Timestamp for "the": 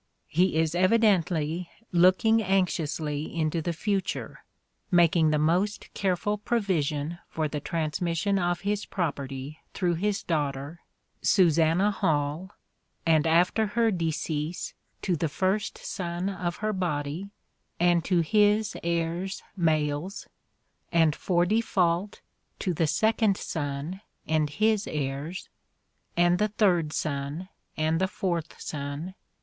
3.61-3.71, 5.29-5.37, 7.47-7.59, 15.15-15.29, 22.73-22.87, 26.39-26.47, 28.01-28.07